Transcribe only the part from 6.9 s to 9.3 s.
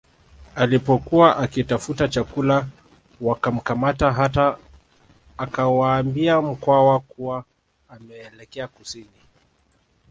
kuwa ameelekea kusini